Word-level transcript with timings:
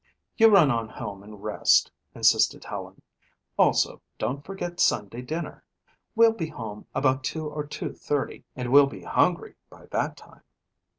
"You 0.35 0.47
run 0.47 0.71
on 0.71 0.89
home 0.89 1.21
and 1.21 1.43
rest," 1.43 1.91
insisted 2.15 2.63
Helen. 2.63 3.03
"Also, 3.55 4.01
don't 4.17 4.43
forget 4.43 4.79
Sunday 4.79 5.21
dinner. 5.21 5.63
We'll 6.15 6.33
be 6.33 6.47
home 6.49 6.87
about 6.95 7.23
two 7.23 7.47
or 7.47 7.67
two 7.67 7.93
thirty, 7.93 8.43
and 8.55 8.71
we'll 8.71 8.87
be 8.87 9.03
hungry 9.03 9.53
by 9.69 9.85
that 9.91 10.17
time." 10.17 10.41